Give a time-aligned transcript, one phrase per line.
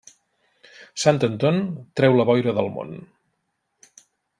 [1.03, 1.61] Sant Anton
[2.01, 2.99] treu la boira del món.